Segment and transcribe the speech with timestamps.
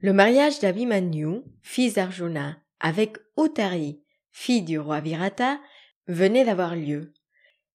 [0.00, 5.58] Le mariage d'Abhimanyu, fils d'Arjuna, avec Uttari, fille du roi Virata,
[6.06, 7.14] venait d'avoir lieu.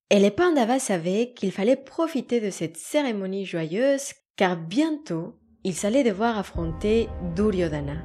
[0.10, 6.06] Et les Pandavas savaient qu'il fallait profiter de cette cérémonie joyeuse car bientôt ils allaient
[6.06, 7.98] devoir affronter Duryodhana.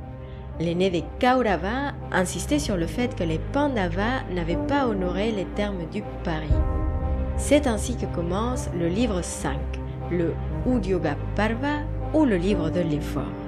[0.59, 5.89] L'aîné des Kaurava insistait sur le fait que les Pandavas n'avaient pas honoré les termes
[5.91, 6.51] du pari.
[7.37, 9.57] C'est ainsi que commence le livre 5,
[10.11, 10.35] le
[10.67, 13.48] Udyoga Parva ou le livre de l'effort.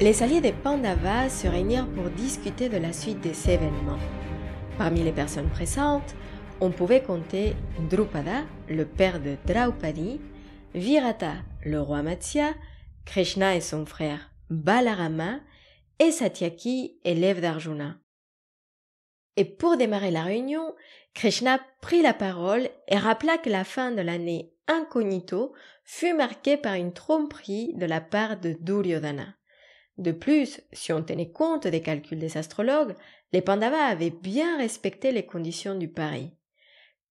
[0.00, 4.00] Les alliés des Pandavas se réunirent pour discuter de la suite des événements.
[4.76, 6.16] Parmi les personnes présentes,
[6.60, 7.54] on pouvait compter
[7.88, 10.20] Drupada, le père de Draupadi,
[10.74, 11.34] Virata,
[11.64, 12.54] le roi Matsya,
[13.04, 15.38] Krishna et son frère Balarama,
[16.00, 17.96] et Satyaki, élève d'Arjuna.
[19.36, 20.74] Et pour démarrer la réunion,
[21.14, 25.52] Krishna prit la parole et rappela que la fin de l'année incognito
[25.84, 29.36] fut marquée par une tromperie de la part de Duryodhana.
[29.96, 32.94] De plus, si on tenait compte des calculs des astrologues,
[33.32, 36.32] les Pandavas avaient bien respecté les conditions du pari.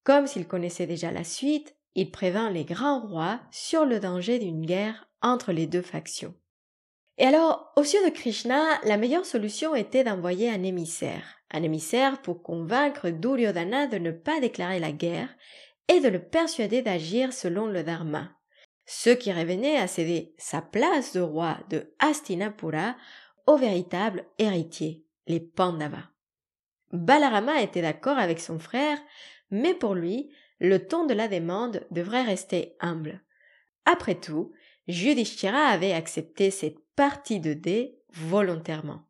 [0.04, 4.66] Comme s'ils connaissaient déjà la suite, il prévint les grands rois sur le danger d'une
[4.66, 6.34] guerre entre les deux factions.
[7.18, 12.22] Et alors, aux yeux de Krishna, la meilleure solution était d'envoyer un émissaire, un émissaire
[12.22, 15.30] pour convaincre Duryodhana de ne pas déclarer la guerre
[15.88, 18.32] et de le persuader d'agir selon le dharma
[18.86, 22.96] ce qui revenait à céder sa place de roi de Hastinapura
[23.48, 26.10] au véritable héritier, les Pandavas.
[26.92, 29.00] Balarama était d'accord avec son frère,
[29.50, 33.24] mais pour lui, le ton de la demande devrait rester humble.
[33.86, 34.54] Après tout,
[34.88, 39.08] Yudhishthira avait accepté cette partie de dés volontairement.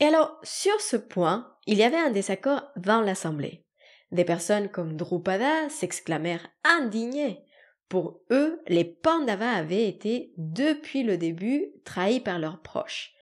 [0.00, 3.64] Et alors, sur ce point, il y avait un désaccord dans l'assemblée.
[4.10, 7.44] Des personnes comme Drupada s'exclamèrent indignées.
[7.88, 13.14] Pour eux, les Pandavas avaient été, depuis le début, trahis par leurs proches.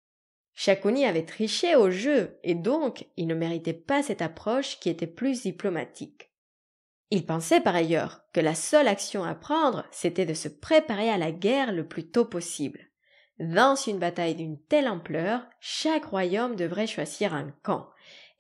[0.54, 5.06] Shakuni avait triché au jeu, et donc il ne méritait pas cette approche qui était
[5.06, 6.30] plus diplomatique.
[7.10, 11.18] Il pensait par ailleurs que la seule action à prendre, c'était de se préparer à
[11.18, 12.80] la guerre le plus tôt possible.
[13.38, 17.90] Dans une bataille d'une telle ampleur, chaque royaume devrait choisir un camp,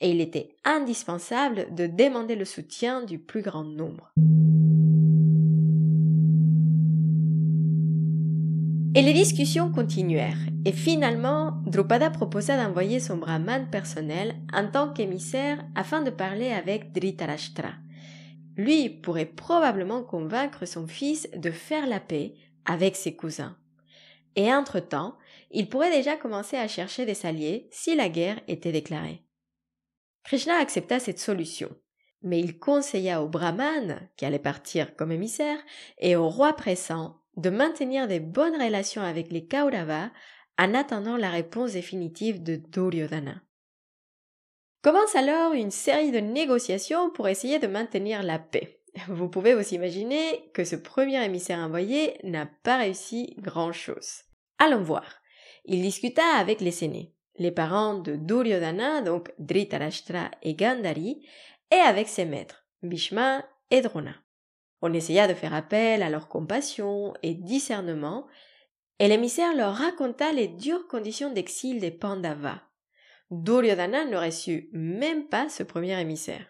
[0.00, 4.10] et il était indispensable de demander le soutien du plus grand nombre.
[8.96, 15.62] Et les discussions continuèrent, et finalement, Drupada proposa d'envoyer son brahman personnel en tant qu'émissaire
[15.74, 17.74] afin de parler avec Dhritarashtra.
[18.56, 23.58] Lui pourrait probablement convaincre son fils de faire la paix avec ses cousins.
[24.34, 25.18] Et entre-temps,
[25.50, 29.20] il pourrait déjà commencer à chercher des alliés si la guerre était déclarée.
[30.24, 31.68] Krishna accepta cette solution,
[32.22, 35.58] mais il conseilla au brahman, qui allait partir comme émissaire,
[35.98, 40.10] et au roi pressant de maintenir des bonnes relations avec les Kauravas
[40.58, 43.42] en attendant la réponse définitive de Duryodhana.
[44.82, 48.80] Commence alors une série de négociations pour essayer de maintenir la paix.
[49.08, 54.22] Vous pouvez vous imaginer que ce premier émissaire envoyé n'a pas réussi grand-chose.
[54.58, 55.20] Allons voir.
[55.64, 61.26] Il discuta avec les aînés, les parents de Duryodhana, donc Dhritarashtra et Gandhari,
[61.70, 64.14] et avec ses maîtres, Bhishma et Drona.
[64.82, 68.26] On essaya de faire appel à leur compassion et discernement,
[68.98, 72.62] et l'émissaire leur raconta les dures conditions d'exil des Pandavas.
[73.30, 76.46] Duryodhana n'aurait su même pas ce premier émissaire.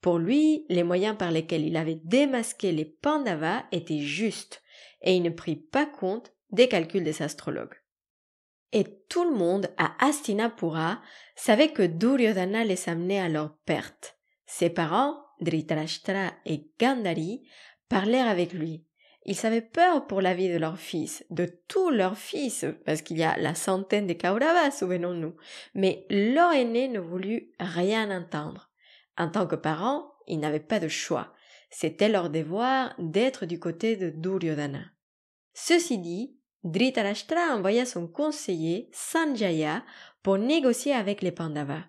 [0.00, 4.62] Pour lui, les moyens par lesquels il avait démasqué les Pandavas étaient justes,
[5.02, 7.74] et il ne prit pas compte des calculs des astrologues.
[8.72, 11.00] Et tout le monde à Hastinapura
[11.34, 14.16] savait que Duryodhana les amenait à leur perte.
[14.46, 17.42] Ses parents Dhritarashtra et Gandhari
[17.88, 18.84] parlèrent avec lui.
[19.26, 23.18] Ils avaient peur pour la vie de leur fils, de tous leurs fils, parce qu'il
[23.18, 25.36] y a la centaine de Kauravas, souvenons-nous.
[25.74, 28.70] Mais leur aîné ne voulut rien entendre.
[29.18, 31.34] En tant que parents, ils n'avaient pas de choix.
[31.70, 34.84] C'était leur devoir d'être du côté de Duryodhana.
[35.52, 39.84] Ceci dit, Dhritarashtra envoya son conseiller Sanjaya
[40.22, 41.84] pour négocier avec les Pandavas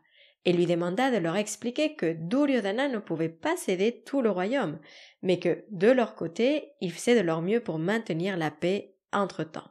[0.46, 4.80] et lui demanda de leur expliquer que Duryodhana ne pouvait pas céder tout le royaume,
[5.22, 9.70] mais que, de leur côté, ils faisaient de leur mieux pour maintenir la paix entre-temps.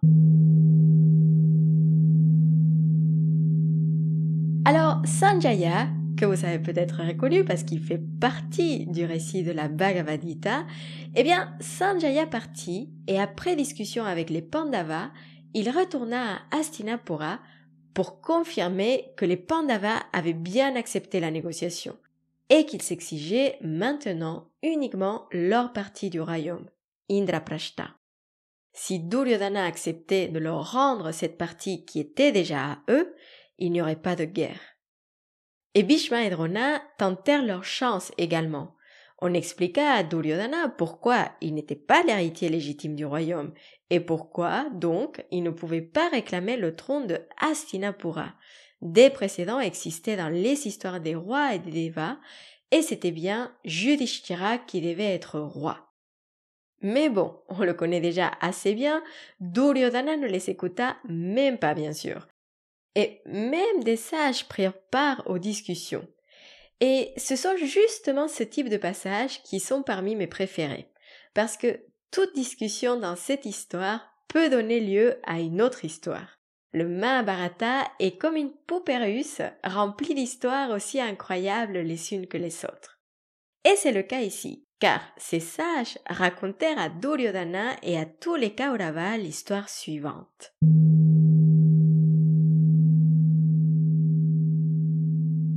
[4.65, 5.89] Alors Sanjaya
[6.21, 10.67] que vous avez peut-être reconnu parce qu'il fait partie du récit de la Bhagavad Gita,
[11.17, 15.11] eh bien, Sanjaya partit et après discussion avec les Pandavas,
[15.55, 17.41] il retourna à Hastinapura
[17.95, 21.97] pour confirmer que les Pandavas avaient bien accepté la négociation
[22.49, 26.69] et qu'ils s'exigeaient maintenant uniquement leur partie du royaume,
[27.11, 27.91] Indraprashta.
[28.73, 33.15] Si Duryodhana acceptait de leur rendre cette partie qui était déjà à eux,
[33.59, 34.61] il n'y aurait pas de guerre.
[35.75, 38.75] Et Bhishma et Drona tentèrent leur chance également.
[39.23, 43.53] On expliqua à Duryodhana pourquoi il n'était pas l'héritier légitime du royaume
[43.91, 48.35] et pourquoi, donc, il ne pouvait pas réclamer le trône de Hastinapura.
[48.81, 52.17] Des précédents existaient dans les histoires des rois et des devas,
[52.71, 55.91] et c'était bien Yudhishthira qui devait être roi.
[56.83, 59.03] Mais bon, on le connaît déjà assez bien,
[59.41, 62.27] Duryodhana ne les écouta même pas bien sûr.
[62.95, 66.09] Et même des sages prirent part aux discussions.
[66.81, 70.91] Et ce sont justement ce type de passages qui sont parmi mes préférés.
[71.35, 71.81] Parce que
[72.11, 76.39] toute discussion dans cette histoire peut donner lieu à une autre histoire.
[76.73, 82.65] Le Mahabharata est comme une poupée russe remplie d'histoires aussi incroyables les unes que les
[82.65, 83.01] autres.
[83.65, 88.55] Et c'est le cas ici, car ces sages racontèrent à Duryodhana et à tous les
[88.55, 90.55] Kauravas l'histoire suivante.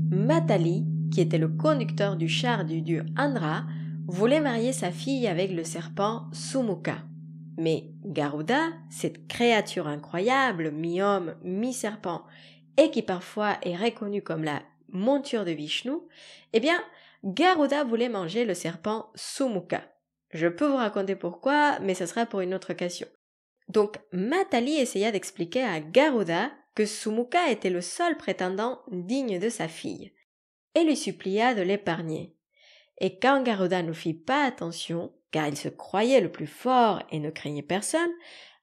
[0.09, 3.65] Matali, qui était le conducteur du char du dieu Andra,
[4.07, 6.97] voulait marier sa fille avec le serpent Sumuka.
[7.57, 12.23] Mais Garuda, cette créature incroyable, mi-homme, mi-serpent,
[12.77, 15.93] et qui parfois est reconnue comme la monture de Vishnu,
[16.51, 16.81] eh bien,
[17.23, 19.83] Garuda voulait manger le serpent Sumuka.
[20.31, 23.07] Je peux vous raconter pourquoi, mais ce sera pour une autre occasion.
[23.69, 29.67] Donc, Matali essaya d'expliquer à Garuda que Sumuka était le seul prétendant digne de sa
[29.67, 30.11] fille,
[30.75, 32.35] et lui supplia de l'épargner.
[32.99, 37.19] Et quand Garuda ne fit pas attention, car il se croyait le plus fort et
[37.19, 38.11] ne craignait personne,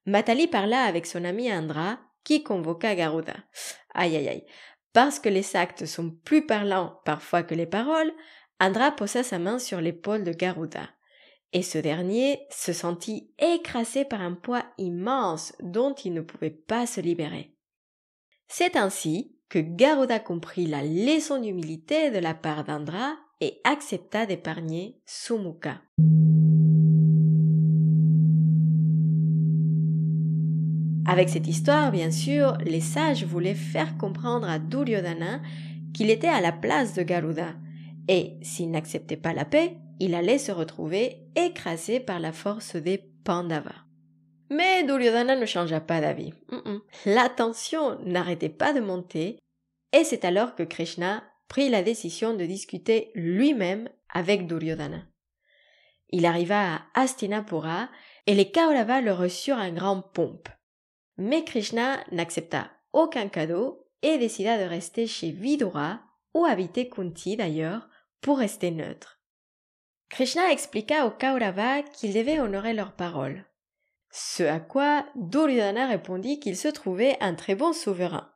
[0.06, 3.36] Matali parla avec son ami Indra, qui convoqua Garuda.
[3.94, 4.46] Aïe aïe aïe.
[4.92, 8.12] Parce que les actes sont plus parlants parfois que les paroles,
[8.58, 10.90] Indra posa sa main sur l'épaule de Garuda.
[11.52, 16.86] Et ce dernier se sentit écrasé par un poids immense dont il ne pouvait pas
[16.86, 17.56] se libérer.
[18.48, 25.02] C'est ainsi que Garuda comprit la leçon d'humilité de la part d'Indra et accepta d'épargner
[25.04, 25.82] Sumuka.
[31.06, 35.40] Avec cette histoire, bien sûr, les sages voulaient faire comprendre à Duryodhana
[35.92, 37.56] qu'il était à la place de Garuda,
[38.06, 42.98] et s'il n'acceptait pas la paix, il allait se retrouver écrasé par la force des
[43.24, 43.89] Pandavas.
[44.50, 46.34] Mais Duryodhana ne changea pas d'avis.
[47.06, 49.38] La tension n'arrêtait pas de monter,
[49.92, 55.02] et c'est alors que Krishna prit la décision de discuter lui-même avec Duryodhana.
[56.10, 57.88] Il arriva à Hastinapura
[58.26, 60.48] et les Kauravas le reçurent en grande pompe.
[61.16, 66.00] Mais Krishna n'accepta aucun cadeau et décida de rester chez Vidura,
[66.34, 67.88] où habitait Kunti d'ailleurs,
[68.20, 69.20] pour rester neutre.
[70.08, 73.44] Krishna expliqua aux Kauravas qu'ils devaient honorer leurs paroles.
[74.10, 78.32] Ce à quoi Duryodhana répondit qu'il se trouvait un très bon souverain.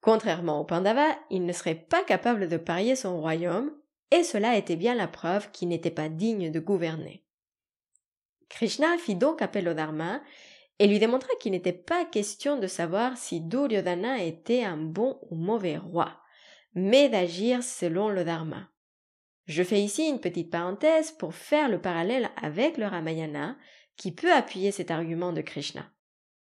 [0.00, 3.72] Contrairement aux Pandavas, il ne serait pas capable de parier son royaume,
[4.10, 7.24] et cela était bien la preuve qu'il n'était pas digne de gouverner.
[8.48, 10.20] Krishna fit donc appel au Dharma
[10.78, 15.36] et lui démontra qu'il n'était pas question de savoir si Duryodhana était un bon ou
[15.36, 16.18] mauvais roi,
[16.74, 18.68] mais d'agir selon le Dharma.
[19.46, 23.56] Je fais ici une petite parenthèse pour faire le parallèle avec le Ramayana
[24.00, 25.84] qui peut appuyer cet argument de Krishna.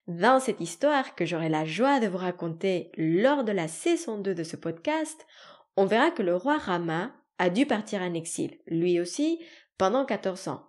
[0.08, 4.34] Dans cette histoire que j'aurai la joie de vous raconter lors de la saison 2
[4.34, 5.26] de ce podcast,
[5.74, 9.42] on verra que le roi Rama a dû partir en exil, lui aussi,
[9.78, 10.66] pendant 14 ans.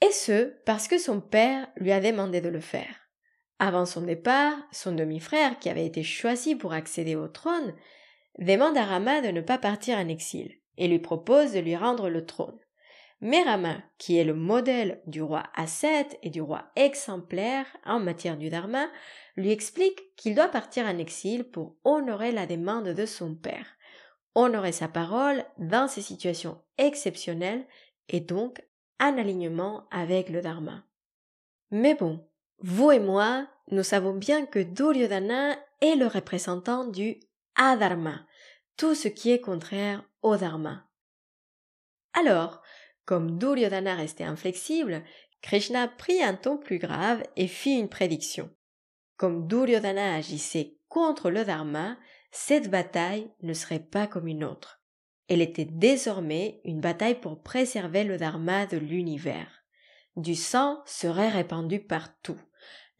[0.00, 3.10] Et ce, parce que son père lui a demandé de le faire.
[3.58, 7.74] Avant son départ, son demi-frère, qui avait été choisi pour accéder au trône,
[8.38, 12.08] demande à Rama de ne pas partir en exil et lui propose de lui rendre
[12.08, 12.58] le trône.
[13.26, 18.36] Mais Rama, qui est le modèle du roi ascète et du roi exemplaire en matière
[18.36, 18.86] du dharma,
[19.36, 23.66] lui explique qu'il doit partir en exil pour honorer la demande de son père,
[24.34, 27.66] honorer sa parole dans ces situations exceptionnelles
[28.10, 28.62] et donc
[29.00, 30.84] en alignement avec le dharma.
[31.70, 32.28] Mais bon,
[32.58, 37.20] vous et moi, nous savons bien que Duryodhana est le représentant du
[37.54, 38.26] adharma,
[38.76, 40.86] tout ce qui est contraire au dharma.
[42.12, 42.62] Alors,
[43.04, 45.02] comme Duryodhana restait inflexible,
[45.42, 48.50] Krishna prit un ton plus grave et fit une prédiction.
[49.16, 51.96] Comme Duryodhana agissait contre le dharma,
[52.30, 54.80] cette bataille ne serait pas comme une autre.
[55.28, 59.64] Elle était désormais une bataille pour préserver le dharma de l'univers.
[60.16, 62.38] Du sang serait répandu partout.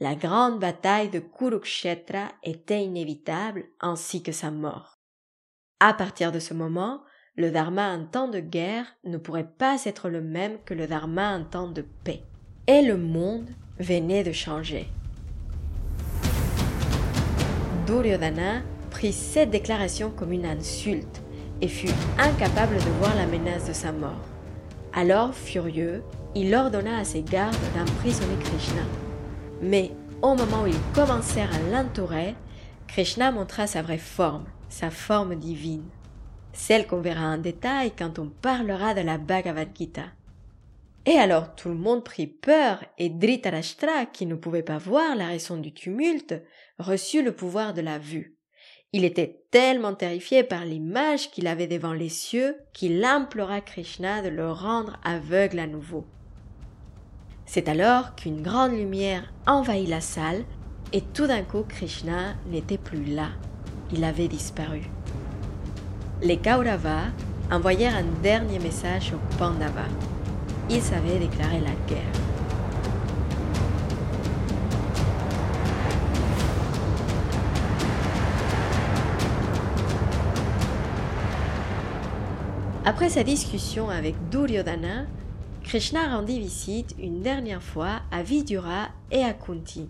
[0.01, 4.99] La grande bataille de Kurukshetra était inévitable, ainsi que sa mort.
[5.81, 7.03] À partir de ce moment,
[7.37, 11.37] le dharma en temps de guerre ne pourrait pas être le même que le dharma
[11.37, 12.23] en temps de paix.
[12.69, 13.49] Et le monde
[13.81, 14.87] venait de changer.
[17.87, 21.23] Duryodhana prit cette déclaration comme une insulte
[21.61, 24.25] et fut incapable de voir la menace de sa mort.
[24.93, 26.05] Alors, furieux,
[26.37, 28.83] il ordonna à ses gardes d'emprisonner Krishna.
[29.61, 29.91] Mais
[30.23, 32.37] au moment où ils commencèrent à l'entourer,
[32.87, 35.85] Krishna montra sa vraie forme, sa forme divine,
[36.55, 40.05] celle qu'on verra en détail quand on parlera de la Bhagavad Gita.
[41.07, 45.27] Et alors tout le monde prit peur et Dhritarashtra, qui ne pouvait pas voir la
[45.27, 46.35] raison du tumulte,
[46.79, 48.39] reçut le pouvoir de la vue.
[48.93, 54.29] Il était tellement terrifié par l'image qu'il avait devant les cieux qu'il implora Krishna de
[54.29, 56.07] le rendre aveugle à nouveau.
[57.45, 60.45] C'est alors qu'une grande lumière envahit la salle
[60.93, 63.31] et tout d'un coup Krishna n'était plus là.
[63.93, 64.83] Il avait disparu.
[66.25, 67.13] Les Kauravas
[67.51, 69.91] envoyèrent un dernier message aux Pandavas
[70.71, 72.01] il savait déclarer la guerre.
[82.87, 85.07] Après sa discussion avec Duryodhana,
[85.63, 89.89] Krishna rendit visite une dernière fois à Vidura et à Kunti.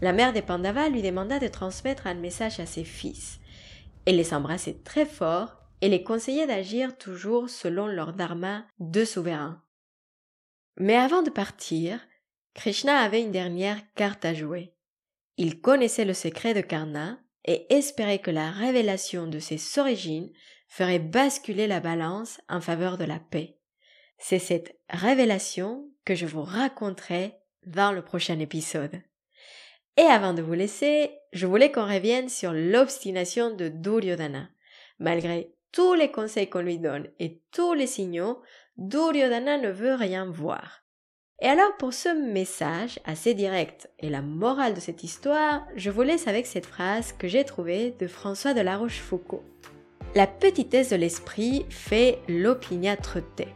[0.00, 3.38] La mère des Pandavas lui demanda de transmettre un message à ses fils.
[4.06, 9.62] Elle les embrassait très fort et les conseillait d'agir toujours selon leur dharma de souverain.
[10.76, 12.00] Mais avant de partir,
[12.54, 14.74] Krishna avait une dernière carte à jouer.
[15.36, 20.30] Il connaissait le secret de Karna et espérait que la révélation de ses origines
[20.68, 23.58] ferait basculer la balance en faveur de la paix.
[24.18, 27.34] C'est cette révélation que je vous raconterai
[27.66, 29.00] dans le prochain épisode.
[29.96, 34.48] Et avant de vous laisser, je voulais qu'on revienne sur l'obstination de Duryodhana.
[34.98, 38.40] Malgré tous les conseils qu'on lui donne et tous les signaux,
[38.76, 40.82] Duryodhana ne veut rien voir.
[41.42, 46.02] Et alors pour ce message assez direct et la morale de cette histoire, je vous
[46.02, 49.42] laisse avec cette phrase que j'ai trouvée de François de la Rochefoucauld.
[50.14, 53.48] La petitesse de l'esprit fait l'opiniâtreté,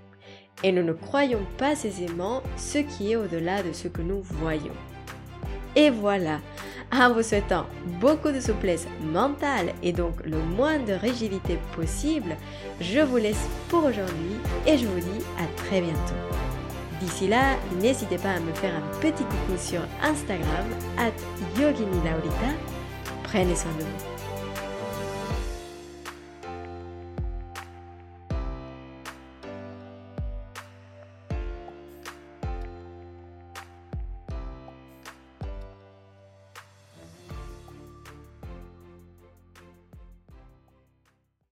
[0.63, 4.94] et nous ne croyons pas aisément ce qui est au-delà de ce que nous voyons.
[5.77, 6.39] Et voilà,
[6.93, 7.67] en vous souhaitant
[8.01, 12.37] beaucoup de souplesse mentale et donc le moins de rigidité possible,
[12.81, 16.15] je vous laisse pour aujourd'hui et je vous dis à très bientôt.
[17.01, 20.67] D'ici là, n'hésitez pas à me faire un petit coucou sur Instagram,
[20.97, 21.13] at
[21.61, 22.01] Yogini
[23.25, 24.14] Prenez soin de vous.